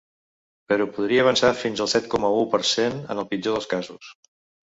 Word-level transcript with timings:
Però 0.71 0.87
podria 0.93 1.21
avançar 1.25 1.51
fins 1.59 1.83
al 1.85 1.91
set 1.93 2.09
coma 2.15 2.33
u 2.37 2.41
per 2.55 2.61
cent 2.71 2.97
en 3.17 3.21
el 3.25 3.27
pitjor 3.35 3.59
dels 3.59 3.71
casos. 3.75 4.09